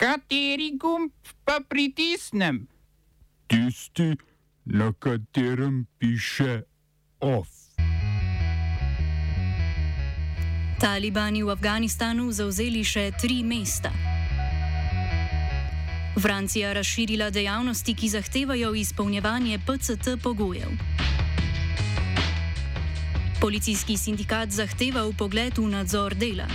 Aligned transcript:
Kateri 0.00 0.78
gumb 0.80 1.12
pa 1.44 1.60
pritisnem? 1.68 2.68
Tisti, 3.46 4.16
na 4.64 4.92
katerem 4.92 5.86
piše 5.98 6.62
OF. 7.20 7.48
Talibani 10.80 11.42
v 11.44 11.52
Afganistanu 11.52 12.32
zauzeli 12.32 12.80
še 12.80 13.10
tri 13.20 13.44
mesta. 13.44 13.92
Francija 16.16 16.72
razširila 16.72 17.28
dejavnosti, 17.28 17.92
ki 17.92 18.08
zahtevajo 18.08 18.72
izpolnjevanje 18.72 19.60
PCT 19.68 20.16
pogojev. 20.22 20.72
Policijski 23.40 24.00
sindikat 24.00 24.48
zahteva 24.48 25.04
v 25.04 25.12
pogledu 25.12 25.68
nadzor 25.68 26.16
dela. 26.16 26.48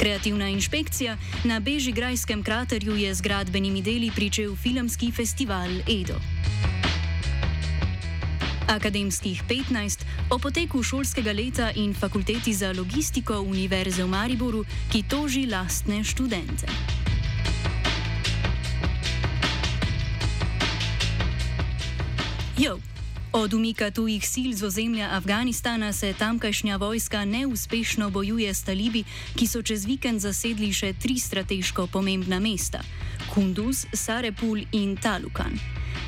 Kreativna 0.00 0.48
inšpekcija 0.48 1.16
na 1.44 1.60
Bežigrajskem 1.60 2.42
kraterju 2.42 2.96
je 2.96 3.14
z 3.14 3.20
gradbenimi 3.20 3.82
deli 3.82 4.10
pričel 4.16 4.56
filmski 4.56 5.12
festival 5.12 5.68
Edo. 6.00 6.16
Akademskih 8.68 9.42
15 9.48 10.04
o 10.30 10.38
poteku 10.38 10.82
šolskega 10.82 11.32
leta 11.32 11.70
in 11.76 11.94
fakulteti 11.94 12.54
za 12.54 12.72
logistiko 12.72 13.40
Univerze 13.40 14.04
v 14.04 14.08
Mariboru, 14.08 14.64
ki 14.92 15.02
toži 15.02 15.46
lastne 15.46 16.04
študente. 16.04 16.66
Jo. 22.58 22.89
Od 23.32 23.54
umika 23.54 23.90
tujih 23.90 24.26
sil 24.26 24.50
z 24.58 24.62
ozemlja 24.66 25.08
Afganistana 25.14 25.92
se 25.92 26.12
tamkajšnja 26.18 26.76
vojska 26.76 27.24
neuspešno 27.24 28.10
bojuje 28.10 28.54
s 28.54 28.62
talibi, 28.62 29.04
ki 29.38 29.46
so 29.46 29.62
čez 29.62 29.86
vikend 29.86 30.18
zasedli 30.18 30.72
še 30.74 30.90
tri 30.98 31.14
strateško 31.14 31.86
pomembna 31.86 32.40
mesta: 32.42 32.82
Kunduz, 33.30 33.86
Sarepul 33.94 34.66
in 34.72 34.96
Talukan. 34.98 35.54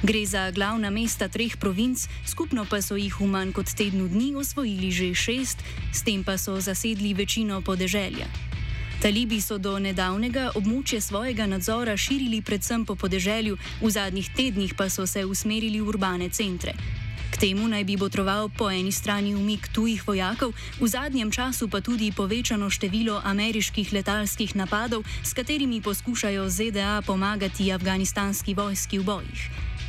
Gre 0.02 0.26
za 0.26 0.50
glavna 0.50 0.90
mesta 0.90 1.28
treh 1.28 1.54
provinc, 1.56 2.08
skupno 2.26 2.66
pa 2.66 2.82
so 2.82 2.98
jih 2.98 3.14
v 3.14 3.30
manj 3.30 3.54
kot 3.54 3.70
tednu 3.70 4.08
dni 4.10 4.34
osvojili 4.34 4.90
že 4.90 5.14
šest, 5.14 5.62
s 5.94 6.02
tem 6.02 6.26
pa 6.26 6.34
so 6.34 6.58
zasedli 6.58 7.14
večino 7.14 7.62
podeželja. 7.62 8.26
Talibi 8.98 9.38
so 9.38 9.62
do 9.62 9.78
nedavnega 9.78 10.50
območje 10.58 10.98
svojega 11.00 11.46
nadzora 11.46 11.94
širili 11.96 12.42
predvsem 12.42 12.82
po 12.82 12.98
podeželju, 12.98 13.58
v 13.78 13.90
zadnjih 13.90 14.26
tednih 14.34 14.74
pa 14.74 14.90
so 14.90 15.06
se 15.06 15.22
usmerili 15.24 15.78
v 15.78 15.86
urbane 15.86 16.28
centre. 16.30 16.74
K 17.32 17.40
temu 17.40 17.64
naj 17.64 17.88
bi 17.88 17.96
botroval 17.96 18.52
po 18.52 18.68
eni 18.68 18.92
strani 18.92 19.32
umik 19.32 19.72
tujih 19.72 20.04
vojakov, 20.04 20.52
v 20.76 20.84
zadnjem 20.84 21.32
času 21.32 21.64
pa 21.64 21.80
tudi 21.80 22.12
povečano 22.12 22.68
število 22.68 23.24
ameriških 23.24 23.88
letalskih 23.88 24.52
napadov, 24.52 25.00
s 25.24 25.32
katerimi 25.32 25.80
poskušajo 25.80 26.44
ZDA 26.52 27.00
pomagati 27.08 27.72
afganistanski 27.72 28.52
vojski 28.52 29.00
v 29.00 29.04
bojih. 29.08 29.42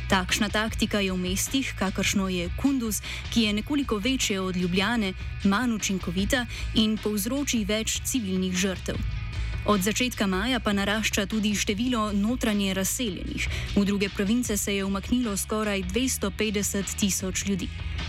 Takšna 0.08 0.48
taktika 0.48 1.04
je 1.04 1.12
v 1.12 1.20
mestih, 1.20 1.68
kakršno 1.76 2.32
je 2.32 2.48
Kunduz, 2.56 3.04
ki 3.28 3.48
je 3.48 3.52
nekoliko 3.60 4.00
večje 4.00 4.40
od 4.40 4.56
Ljubljane, 4.56 5.12
manj 5.44 5.76
učinkovita 5.76 6.46
in 6.80 6.96
povzroči 6.96 7.64
več 7.68 8.00
civilnih 8.04 8.56
žrtev. 8.56 9.23
Od 9.64 9.80
začetka 9.80 10.26
maja 10.26 10.60
pa 10.60 10.72
narašča 10.72 11.26
tudi 11.26 11.54
število 11.56 12.12
notranje 12.12 12.74
razseljenih. 12.74 13.48
V 13.76 13.84
druge 13.84 14.08
province 14.08 14.56
se 14.56 14.76
je 14.76 14.84
umaknilo 14.84 15.36
skoraj 15.36 15.82
250 15.82 16.96
tisoč 17.00 17.46
ljudi. 17.46 17.68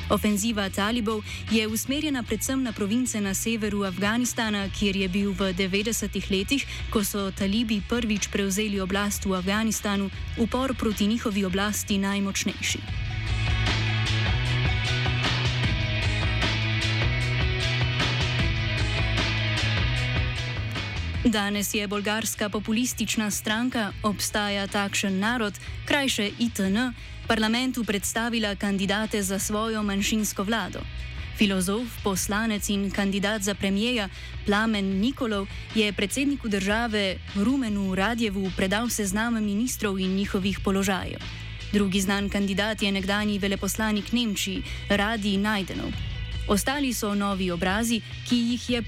Ofenziva 0.09 0.69
talibov 0.69 1.23
je 1.51 1.67
usmerjena 1.67 2.23
predvsem 2.23 2.63
na 2.63 2.71
province 2.71 3.21
na 3.21 3.33
severu 3.33 3.83
Afganistana, 3.83 4.67
kjer 4.79 4.95
je 4.95 5.07
bil 5.07 5.31
v 5.31 5.53
90-ih 5.53 6.31
letih, 6.31 6.67
ko 6.91 7.03
so 7.03 7.31
talibi 7.31 7.81
prvič 7.89 8.27
prevzeli 8.27 8.79
oblast 8.79 9.25
v 9.25 9.33
Afganistanu, 9.33 10.09
upor 10.37 10.75
proti 10.75 11.07
njihovi 11.07 11.45
oblasti 11.45 11.97
najmočnejši. 11.97 13.04
Danes 21.25 21.73
je 21.73 21.87
bolgarska 21.87 22.49
populistična 22.49 23.31
stranka 23.31 23.91
Obstaja 24.03 24.67
takšen 24.67 25.19
narod, 25.19 25.53
krajše 25.85 26.29
ITN, 26.39 26.77
parlamentu 27.27 27.83
predstavila 27.83 28.55
kandidate 28.55 29.23
za 29.23 29.39
svojo 29.39 29.83
manjšinsko 29.83 30.43
vlado. 30.43 30.79
Filozof, 31.37 31.87
poslanec 32.03 32.69
in 32.69 32.91
kandidat 32.91 33.41
za 33.41 33.55
premijeja 33.55 34.09
Plamen 34.45 34.85
Nikolov 34.85 35.47
je 35.75 35.93
predsedniku 35.93 36.47
države 36.47 37.17
Rumenu 37.35 37.95
Radjevu 37.95 38.51
predal 38.57 38.89
seznam 38.89 39.33
ministrov 39.33 39.99
in 39.99 40.15
njihovih 40.15 40.59
položajev. 40.59 41.19
Drugi 41.73 42.01
znan 42.01 42.29
kandidat 42.29 42.81
je 42.81 42.91
nekdani 42.91 43.39
veleposlanik 43.39 44.11
Nemčiji 44.11 44.63
Radi 44.89 45.37
Najdenov. 45.37 46.14
Ostali 46.47 46.93
so 46.93 47.15
novi 47.15 47.51
obrazi, 47.51 48.01
ki, 48.29 48.59
je 48.67 48.81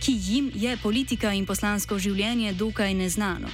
ki 0.00 0.12
jim 0.12 0.50
je 0.54 0.76
politika 0.76 1.32
in 1.32 1.46
poslansko 1.46 1.98
življenje 1.98 2.52
dokaj 2.52 2.94
neznano. 2.94 3.48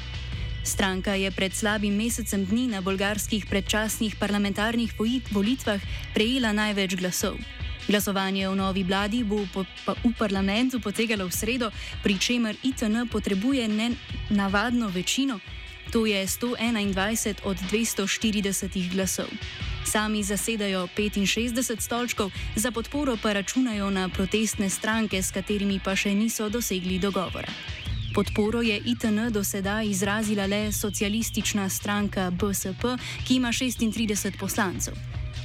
Stranka 0.66 1.14
je 1.14 1.30
pred 1.30 1.54
slabim 1.54 1.94
mesecem 1.94 2.44
dni 2.44 2.66
na 2.66 2.80
bolgarskih 2.80 3.46
predčasnih 3.46 4.18
parlamentarnih 4.18 4.90
volitvah 5.30 5.80
prejela 6.14 6.52
največ 6.52 6.98
glasov. 6.98 7.38
Glasovanje 7.88 8.48
o 8.48 8.54
novi 8.54 8.82
vladi 8.84 9.22
bo 9.24 9.46
v 9.46 10.12
parlamentu 10.18 10.82
potekalo 10.82 11.30
v 11.30 11.32
sredo, 11.32 11.70
pri 12.02 12.18
čemer 12.18 12.58
ITN 12.60 13.06
potrebuje 13.08 13.64
nenavadno 13.64 14.90
večino, 14.90 15.38
to 15.94 16.04
je 16.04 16.26
121 16.26 17.48
od 17.48 17.56
240 17.70 18.92
glasov. 18.92 19.30
Sami 19.88 20.20
zasedajo 20.20 20.84
65 20.92 21.80
stolčkov, 21.80 22.30
za 22.56 22.70
podporo 22.70 23.16
pa 23.16 23.32
računajo 23.32 23.90
na 23.90 24.08
protestne 24.08 24.68
stranke, 24.70 25.22
s 25.22 25.32
katerimi 25.32 25.80
pa 25.80 25.96
še 25.96 26.12
niso 26.12 26.48
dosegli 26.52 26.98
dogovora. 27.00 27.48
Podporo 28.12 28.60
je 28.60 28.76
ITN 28.76 29.32
do 29.32 29.40
sedaj 29.40 29.88
izrazila 29.88 30.44
le 30.46 30.68
socialistična 30.72 31.68
stranka 31.68 32.28
BSP, 32.30 33.00
ki 33.24 33.40
ima 33.40 33.48
36 33.48 34.36
poslancev. 34.36 34.92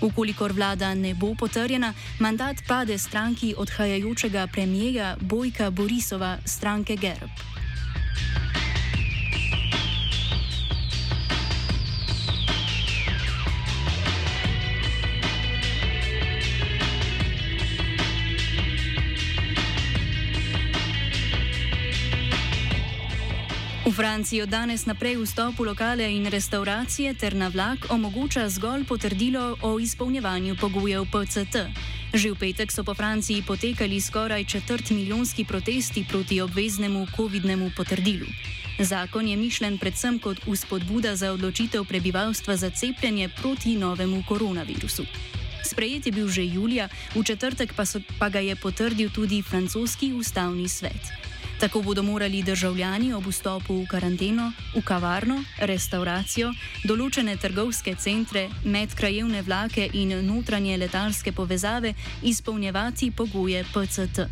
Ukolikor 0.01 0.51
vlada 0.51 0.91
ne 0.93 1.15
bo 1.15 1.31
potrjena, 1.39 1.93
mandat 2.19 2.67
pade 2.67 2.97
stranki 2.97 3.55
odhajajočega 3.57 4.47
premijeja 4.51 5.15
Bojka 5.21 5.69
Borisova, 5.69 6.37
stranke 6.45 6.95
GERB. 6.99 7.31
V 23.83 23.91
Franciji 23.91 24.39
od 24.41 24.47
danes 24.47 24.87
naprej 24.87 25.19
vstop 25.19 25.59
v 25.59 25.75
lokale 25.75 26.07
in 26.07 26.23
restauracije 26.23 27.19
ter 27.19 27.35
na 27.35 27.51
vlak 27.51 27.91
omogoča 27.91 28.47
zgolj 28.47 28.87
potrdilo 28.87 29.59
o 29.59 29.75
izpolnjevanju 29.75 30.55
pogojev 30.55 31.03
PCT. 31.11 31.67
Že 32.15 32.31
v 32.31 32.35
petek 32.39 32.71
so 32.71 32.87
po 32.87 32.95
Franciji 32.95 33.43
potekali 33.43 33.99
skoraj 33.99 34.47
četrt 34.47 34.87
milijonski 34.95 35.43
protesti 35.43 36.07
proti 36.07 36.39
obveznemu 36.39 37.11
COVID-nemu 37.11 37.75
potrdilu. 37.75 38.25
Zakon 38.79 39.27
je 39.27 39.35
mišljen 39.35 39.75
predvsem 39.75 40.15
kot 40.15 40.39
uspodbuda 40.47 41.19
za 41.19 41.35
odločitev 41.35 41.83
prebivalstva 41.83 42.55
za 42.55 42.71
cepljenje 42.71 43.35
proti 43.35 43.75
novemu 43.75 44.23
koronavirusu. 44.23 45.03
Sprejet 45.59 46.07
je 46.07 46.11
bil 46.15 46.31
že 46.31 46.47
julija, 46.47 46.87
v 47.15 47.23
četrtek 47.23 47.75
pa, 47.75 47.83
so, 47.83 47.99
pa 48.15 48.31
ga 48.31 48.39
je 48.39 48.55
potrdil 48.55 49.11
tudi 49.11 49.43
francoski 49.43 50.15
ustavni 50.15 50.71
svet. 50.71 51.32
Tako 51.63 51.81
bodo 51.81 52.03
morali 52.03 52.43
državljani 52.43 53.13
ob 53.13 53.27
vstopu 53.27 53.73
v 53.73 53.85
karanteno, 53.87 54.49
v 54.75 54.81
kavarno, 54.83 55.37
restauracijo, 55.63 56.49
določene 56.83 57.37
trgovske 57.39 57.93
centre, 57.95 58.49
medkrajevne 58.67 59.45
vlake 59.47 59.85
in 59.95 60.11
notranje 60.27 60.75
letalske 60.77 61.31
povezave 61.31 61.93
izpolnjevati 62.21 63.11
pogoje 63.15 63.63
PCT. 63.71 64.27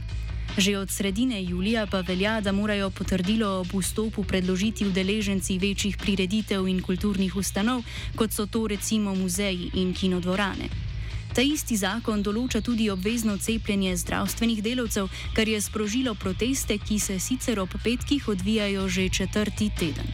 Že 0.58 0.78
od 0.82 0.92
sredine 0.92 1.40
julija 1.44 1.88
pa 1.88 2.04
velja, 2.04 2.42
da 2.44 2.52
morajo 2.52 2.90
potrdilo 2.90 3.62
ob 3.64 3.80
vstopu 3.80 4.28
predložiti 4.28 4.92
udeleženci 4.92 5.58
večjih 5.58 5.98
prireditev 6.04 6.68
in 6.68 6.84
kulturnih 6.84 7.36
ustanov, 7.36 7.88
kot 8.20 8.36
so 8.36 8.46
to 8.46 8.68
recimo 8.68 9.16
muzeji 9.16 9.72
in 9.74 9.96
kinodvorane. 9.96 10.91
Ta 11.32 11.42
isti 11.42 11.78
zakon 11.80 12.24
določa 12.24 12.60
tudi 12.62 12.90
obvezno 12.92 13.38
cepljenje 13.38 13.96
zdravstvenih 14.04 14.60
delavcev, 14.64 15.08
kar 15.36 15.48
je 15.48 15.62
sprožilo 15.64 16.16
proteste, 16.16 16.76
ki 16.78 17.00
se 17.00 17.20
sicer 17.20 17.60
ob 17.60 17.72
petkih 17.84 18.28
odvijajo 18.28 18.88
že 18.90 19.10
četrti 19.10 19.70
teden. 19.80 20.12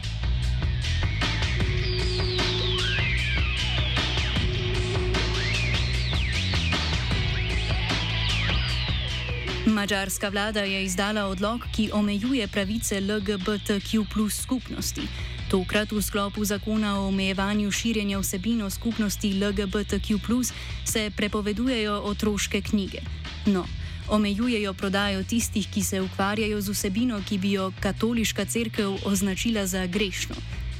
Mačarska 9.66 10.28
vlada 10.28 10.62
je 10.62 10.84
izdala 10.84 11.26
odlog, 11.26 11.66
ki 11.74 11.90
omejuje 11.92 12.48
pravice 12.48 13.00
LGBTQ 13.00 14.06
skupnosti. 14.30 15.02
Tokrat 15.48 15.88
v 15.92 16.02
sklopu 16.04 16.44
zakona 16.44 17.00
o 17.00 17.08
omejevanju 17.08 17.70
širjenja 17.70 18.18
vsebino 18.18 18.70
skupnosti 18.70 19.32
LGBTQ 19.32 20.20
se 20.84 21.10
prepovedujejo 21.16 22.00
otroške 22.04 22.60
knjige. 22.60 23.00
No, 23.46 23.64
omejujejo 24.08 24.74
prodajo 24.74 25.24
tistih, 25.24 25.68
ki 25.74 25.82
se 25.82 26.00
ukvarjajo 26.00 26.60
z 26.60 26.68
vsebino, 26.68 27.20
ki 27.28 27.38
bi 27.38 27.52
jo 27.52 27.72
katoliška 27.80 28.44
crkva 28.44 28.98
označila 29.04 29.66
za 29.66 29.86
grešno. 29.86 30.36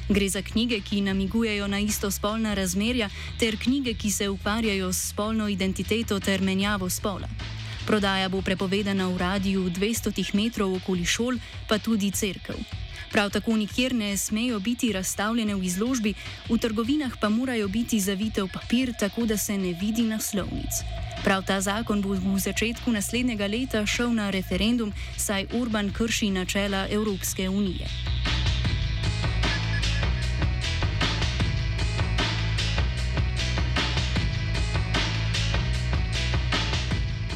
Gre 0.09 0.29
za 0.29 0.43
knjige, 0.43 0.81
ki 0.81 1.01
namigujejo 1.01 1.69
na 1.69 1.81
istospolna 1.81 2.55
razmerja, 2.55 3.09
ter 3.39 3.57
knjige, 3.57 3.95
ki 3.95 4.11
se 4.11 4.29
ukvarjajo 4.29 4.93
s 4.93 5.09
spolno 5.09 5.49
identiteto 5.49 6.21
ter 6.21 6.43
menjavo 6.43 6.91
spola. 6.91 7.29
Prodaja 7.87 8.29
bo 8.29 8.43
prepovedana 8.43 9.09
v 9.09 9.17
radiju 9.17 9.71
200 9.71 10.35
metrov 10.35 10.75
okoli 10.75 11.05
šol, 11.05 11.41
pa 11.69 11.79
tudi 11.79 12.11
crkv. 12.11 12.78
Prav 13.13 13.31
tako 13.31 13.57
nikjer 13.57 13.95
ne 13.95 14.17
smejo 14.17 14.61
biti 14.61 14.93
razstavljene 14.93 15.55
v 15.55 15.65
izložbi, 15.65 16.15
v 16.49 16.59
trgovinah 16.59 17.13
pa 17.21 17.29
morajo 17.29 17.69
biti 17.69 18.01
zavite 18.01 18.43
v 18.43 18.49
papir, 18.53 18.93
tako 19.01 19.27
da 19.27 19.37
se 19.37 19.59
ne 19.59 19.73
vidi 19.81 20.03
naslovnic. 20.03 20.83
Prav 21.25 21.43
ta 21.45 21.61
zakon 21.61 22.03
bo 22.03 22.15
v 22.15 22.39
začetku 22.39 22.93
naslednjega 22.93 23.47
leta 23.47 23.87
šel 23.87 24.13
na 24.15 24.31
referendum, 24.31 24.93
saj 25.17 25.47
Urban 25.53 25.93
krši 25.93 26.31
načela 26.31 26.87
Evropske 26.91 27.49
unije. 27.49 27.87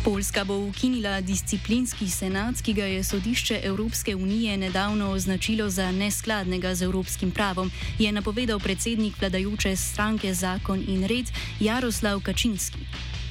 Poljska 0.05 0.45
bo 0.45 0.57
ukinila 0.57 1.21
disciplinski 1.21 2.09
senat, 2.11 2.63
ki 2.63 2.73
ga 2.75 2.85
je 2.85 3.05
sodišče 3.05 3.61
Evropske 3.65 4.17
unije 4.17 4.57
nedavno 4.57 5.11
označilo 5.11 5.71
za 5.71 5.93
neskladnega 5.93 6.75
z 6.75 6.83
evropskim 6.83 7.31
pravom, 7.31 7.71
je 7.99 8.13
napovedal 8.13 8.59
predsednik 8.59 9.21
vladajoče 9.21 9.77
stranke 9.77 10.35
Zakon 10.35 10.83
in 10.89 11.07
red 11.07 11.31
Jaroslav 11.61 12.21
Kačinski. 12.21 12.79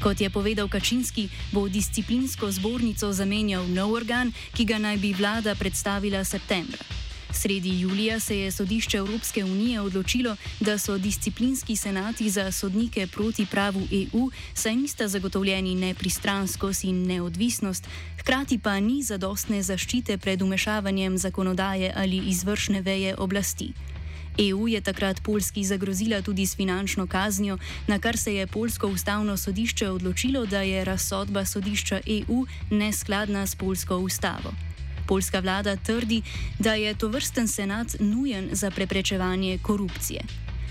Kot 0.04 0.22
je 0.22 0.30
povedal 0.30 0.68
Kačinski, 0.68 1.28
bo 1.52 1.68
disciplinsko 1.70 2.52
zbornico 2.52 3.14
zamenjal 3.14 3.68
nov 3.68 3.92
organ, 3.94 4.32
ki 4.56 4.66
ga 4.66 4.78
naj 4.78 4.98
bi 4.98 5.14
vlada 5.14 5.56
predstavila 5.56 6.24
septembra. 6.24 7.01
Sredi 7.34 7.80
julija 7.80 8.20
se 8.20 8.40
je 8.40 8.52
sodišče 8.52 8.98
Evropske 8.98 9.44
unije 9.44 9.82
odločilo, 9.82 10.36
da 10.60 10.78
so 10.78 10.98
disciplinski 10.98 11.76
senati 11.76 12.30
za 12.30 12.52
sodnike 12.52 13.08
proti 13.08 13.46
pravu 13.46 13.82
EU, 13.92 14.32
saj 14.54 14.76
nista 14.76 15.08
zagotovljeni 15.08 15.76
nepristranskost 15.76 16.84
in 16.84 17.08
neodvisnost, 17.08 17.88
hkrati 18.20 18.60
pa 18.60 18.80
ni 18.80 19.04
zadostne 19.04 19.64
zaščite 19.64 20.18
pred 20.18 20.42
umešavanjem 20.42 21.18
zakonodaje 21.18 21.94
ali 21.96 22.18
izvršne 22.18 22.82
veje 22.82 23.16
oblasti. 23.16 23.74
EU 24.38 24.68
je 24.68 24.82
takrat 24.82 25.24
Poljski 25.24 25.64
zagrozila 25.64 26.22
tudi 26.22 26.46
s 26.46 26.56
finančno 26.56 27.08
kaznjo, 27.08 27.58
na 27.88 28.00
kar 28.00 28.18
se 28.18 28.36
je 28.36 28.48
Poljsko 28.48 28.88
ustavno 28.88 29.38
sodišče 29.38 29.90
odločilo, 29.90 30.46
da 30.46 30.62
je 30.62 30.86
razsodba 30.86 31.46
sodišča 31.46 32.00
EU 32.08 32.46
neskladna 32.70 33.48
s 33.48 33.56
polsko 33.56 33.98
ustavo. 33.98 34.71
Poljska 35.12 35.40
vlada 35.40 35.76
trdi, 35.76 36.22
da 36.60 36.74
je 36.74 36.94
to 36.96 37.08
vrsten 37.08 37.48
senat 37.48 37.88
nujen 38.00 38.50
za 38.52 38.72
preprečevanje 38.72 39.58
korupcije. 39.58 40.22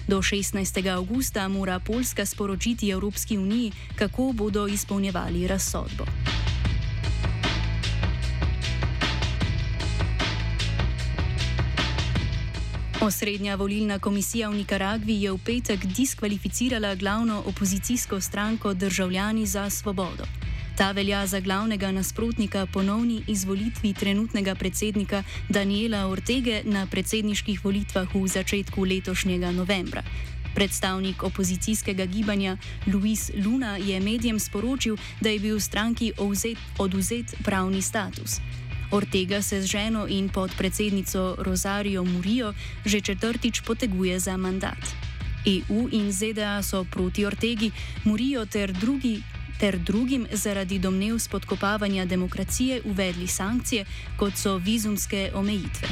Do 0.09 0.19
16. 0.19 0.93
avgusta 0.93 1.49
mora 1.49 1.81
Poljska 1.81 2.27
sporočiti 2.27 2.91
Evropski 2.91 3.39
uniji, 3.39 3.73
kako 3.97 4.33
bodo 4.33 4.67
izpolnjevali 4.67 5.47
razsodbo. 5.47 6.05
Osrednja 13.01 13.55
volilna 13.55 13.99
komisija 13.99 14.49
v 14.49 14.55
Nikaragvi 14.55 15.23
je 15.23 15.33
v 15.33 15.39
petek 15.45 15.85
diskvalificirala 15.87 16.95
glavno 16.95 17.43
opozicijsko 17.47 18.21
stranko 18.21 18.75
Državljani 18.75 19.47
za 19.47 19.71
svobodo. 19.71 20.40
Ta 20.81 20.93
velja 20.93 21.27
za 21.27 21.41
glavnega 21.41 21.91
nasprotnika 21.93 22.67
ponovni 22.67 23.23
izvolitvi 23.29 23.93
trenutnega 23.95 24.55
predsednika 24.55 25.23
Daniela 25.49 26.07
Ortege 26.07 26.63
na 26.65 26.87
predsedniških 26.87 27.65
volitvah 27.65 28.15
v 28.15 28.29
začetku 28.29 28.85
letošnjega 28.85 29.51
novembra. 29.53 30.03
Predstavnik 30.55 31.23
opozicijskega 31.23 32.07
gibanja 32.07 32.57
Luis 32.87 33.31
Luna 33.45 33.77
je 33.77 34.01
medijem 34.01 34.41
sporočil, 34.41 34.97
da 35.21 35.29
je 35.29 35.39
bil 35.39 35.61
stranki 35.61 36.13
oduzet 36.79 37.35
pravni 37.45 37.83
status. 37.83 38.41
Ortega 38.91 39.43
se 39.43 39.61
z 39.63 39.67
ženo 39.67 40.07
in 40.09 40.29
podpredsednico 40.29 41.37
Rosario 41.39 42.05
Murijo 42.05 42.55
že 42.85 43.01
četrtič 43.01 43.61
poteguje 43.61 44.19
za 44.19 44.37
mandat. 44.37 44.81
EU 45.47 45.89
in 45.93 46.13
ZDA 46.13 46.63
so 46.63 46.85
proti 46.85 47.27
Ortegi, 47.27 47.71
Murijo 48.05 48.47
ter 48.47 48.73
drugi 48.73 49.23
ter 49.61 49.79
drugim 49.79 50.27
zaradi 50.33 50.79
domnev 50.79 51.19
spodkopavanja 51.19 52.05
demokracije 52.05 52.83
uvedli 52.85 53.27
sankcije, 53.27 53.85
kot 54.17 54.37
so 54.37 54.57
vizumske 54.57 55.31
omejitve. 55.35 55.89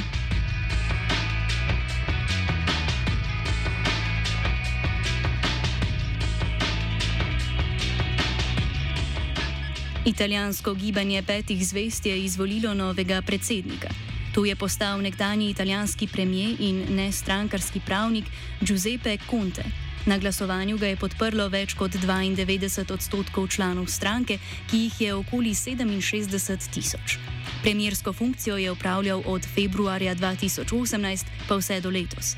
Italijansko 10.05 10.73
gibanje 10.73 11.23
petih 11.23 11.67
zvest 11.67 12.05
je 12.05 12.23
izvolilo 12.23 12.73
novega 12.73 13.21
predsednika. 13.21 13.89
To 14.33 14.45
je 14.45 14.55
postal 14.55 15.01
nekdani 15.01 15.49
italijanski 15.49 16.07
premijer 16.07 16.55
in 16.59 16.85
ne 16.89 17.11
strankarski 17.11 17.79
pravnik 17.85 18.25
Giuseppe 18.61 19.17
Conte. 19.29 19.88
Na 20.05 20.17
glasovanju 20.17 20.77
ga 20.77 20.87
je 20.87 20.95
podprlo 20.95 21.49
več 21.49 21.73
kot 21.73 21.91
92 21.91 22.91
odstotkov 22.93 23.47
članov 23.47 23.87
stranke, 23.87 24.39
ki 24.71 24.77
jih 24.77 25.01
je 25.01 25.13
okoli 25.13 25.53
67 25.53 26.69
tisoč. 26.73 27.17
Premijersko 27.63 28.13
funkcijo 28.13 28.57
je 28.57 28.71
upravljal 28.71 29.21
od 29.25 29.45
februarja 29.55 30.15
2018 30.15 31.25
pa 31.47 31.55
vse 31.55 31.81
do 31.81 31.89
letos. 31.89 32.35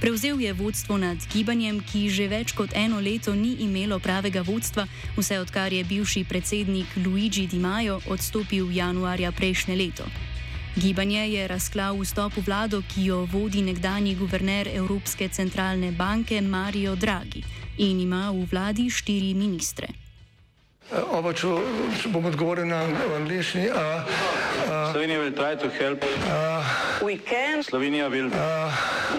Prevzel 0.00 0.40
je 0.40 0.52
vodstvo 0.52 0.98
nad 0.98 1.18
gibanjem, 1.32 1.80
ki 1.80 2.08
že 2.10 2.28
več 2.28 2.52
kot 2.52 2.74
eno 2.74 3.00
leto 3.00 3.34
ni 3.34 3.54
imelo 3.64 3.98
pravega 3.98 4.42
vodstva, 4.42 4.86
vse 5.16 5.38
odkar 5.38 5.72
je 5.72 5.84
bivši 5.84 6.24
predsednik 6.24 6.86
Luigi 7.06 7.46
Di 7.46 7.58
Maio 7.58 8.00
odstopil 8.06 8.70
januarja 8.72 9.32
prejšnje 9.32 9.76
leto. 9.76 10.04
Gibanje 10.74 11.28
je 11.30 11.48
razklal 11.48 11.94
vstop 12.02 12.36
v 12.36 12.42
vlado, 12.46 12.82
ki 12.82 13.04
jo 13.06 13.24
vodi 13.30 13.62
nekdani 13.62 14.16
guverner 14.18 14.68
Evropske 14.74 15.28
centralne 15.28 15.92
banke 15.92 16.40
Mario 16.40 16.96
Draghi 16.96 17.44
in 17.78 18.00
ima 18.00 18.30
v 18.34 18.42
vladi 18.50 18.90
štiri 18.90 19.34
ministre. 19.34 20.03
Oba, 20.92 21.32
če, 21.32 21.48
če 22.02 22.08
bom 22.12 22.26
odgovoril 22.28 22.66
na 22.68 22.84
angliški. 23.16 23.70
Slovenija 24.92 25.18
bo 25.18 25.30
poskušala 25.32 25.96
pomagati. 25.96 27.64
Slovenija 27.64 28.08
bo 28.08 28.14
naredila 28.14 28.54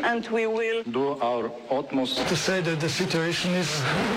naš 0.06 1.50
utmost, 1.70 2.22
da 2.22 2.24
bo 2.30 2.36
rekla, 2.54 2.76
da 2.76 2.86
je 2.86 2.90
situacija 2.90 3.54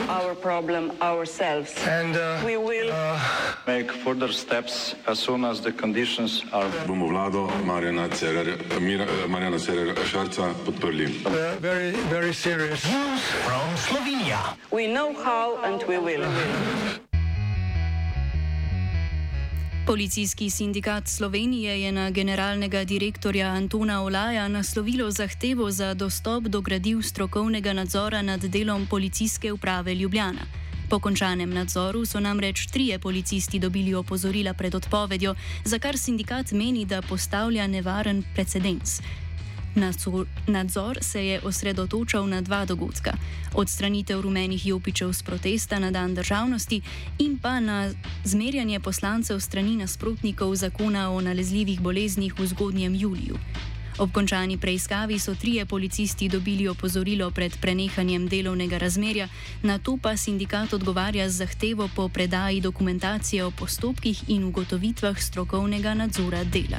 naš 0.08 0.36
problem, 0.42 0.90
naš. 1.00 1.72
In 1.88 2.12
bomo 2.44 2.68
naredili 2.68 2.92
nadaljnje 3.66 3.88
korake, 4.04 4.94
as 5.06 5.18
soon 5.18 5.44
as 5.44 5.60
the 5.60 5.72
conditions 5.72 6.44
are. 6.52 6.68
Bomo 6.86 7.06
vlado 7.08 7.48
Marjana 7.64 8.08
Cererera 9.58 10.04
Šarca 10.04 10.52
podprli. 10.66 11.08
Very, 11.60 11.92
very 12.10 12.34
serious. 12.34 12.84
News 12.84 13.22
from 13.44 13.76
Slovenija. 13.88 14.38
We 14.70 14.86
know 14.86 15.14
how 15.24 15.56
and 15.64 15.82
we 15.88 15.98
will. 15.98 16.24
Policijski 19.88 20.50
sindikat 20.50 21.08
Slovenije 21.08 21.82
je 21.82 21.92
na 21.92 22.10
generalnega 22.10 22.84
direktorja 22.84 23.46
Antona 23.46 24.02
Olaja 24.02 24.48
naslovilo 24.48 25.10
zahtevo 25.10 25.70
za 25.70 25.94
dostop 25.94 26.44
do 26.44 26.60
gradiv 26.60 27.02
strokovnega 27.02 27.72
nadzora 27.72 28.22
nad 28.22 28.40
delom 28.40 28.86
policijske 28.86 29.52
uprave 29.52 29.94
Ljubljana. 29.94 30.40
Po 30.90 30.98
končanem 30.98 31.50
nadzoru 31.50 32.04
so 32.06 32.20
namreč 32.20 32.66
trije 32.66 32.98
policisti 32.98 33.58
dobili 33.58 33.94
opozorila 33.94 34.54
pred 34.54 34.74
odpovedjo, 34.74 35.34
za 35.64 35.78
kar 35.78 35.98
sindikat 35.98 36.52
meni, 36.52 36.84
da 36.84 37.02
postavlja 37.02 37.66
nevaren 37.66 38.24
precedens. 38.34 39.00
Nadzor 40.46 40.98
se 41.00 41.26
je 41.26 41.40
osredotočal 41.40 42.28
na 42.28 42.40
dva 42.40 42.64
dogodka: 42.64 43.12
odstranitev 43.54 44.20
rumenih 44.20 44.66
jopičev 44.66 45.12
z 45.12 45.22
protesta 45.22 45.78
na 45.78 45.90
dan 45.90 46.14
državnosti 46.14 46.80
in 47.18 47.38
pa 47.38 47.60
na 47.60 47.90
zmerjanje 48.24 48.80
poslancev 48.80 49.40
strani 49.40 49.76
nasprotnikov 49.76 50.54
zakona 50.54 51.10
o 51.10 51.20
nalezljivih 51.20 51.80
boleznih 51.80 52.38
v 52.38 52.46
zgodnjem 52.46 52.94
juliju. 52.94 53.38
Ob 53.98 54.12
končani 54.12 54.56
preiskavi 54.56 55.18
so 55.18 55.34
trije 55.34 55.66
policisti 55.66 56.28
dobili 56.28 56.68
opozorilo 56.68 57.30
pred 57.30 57.56
prenehanjem 57.60 58.28
delovnega 58.28 58.78
razmerja, 58.78 59.28
na 59.62 59.78
to 59.78 59.98
pa 60.02 60.16
sindikat 60.16 60.72
odgovarja 60.72 61.30
z 61.30 61.36
zahtevo 61.36 61.88
po 61.96 62.08
predaji 62.08 62.60
dokumentacije 62.60 63.44
o 63.44 63.50
postopkih 63.50 64.22
in 64.28 64.44
ugotovitvah 64.44 65.22
strokovnega 65.22 65.94
nadzora 65.94 66.44
dela. 66.44 66.78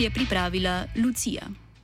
Je 0.00 0.10
pripravila 0.10 0.84
Lucija. 0.96 1.65